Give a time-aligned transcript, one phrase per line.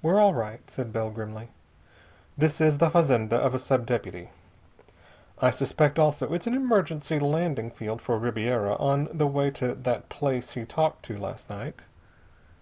[0.00, 1.50] "We're all right," said Bell grimly.
[2.34, 4.30] "This is the fazenda of a sub deputy.
[5.38, 10.08] I suspect, also, it's an emergency landing field for Ribiera on the way to that
[10.08, 11.80] place he talked to last night.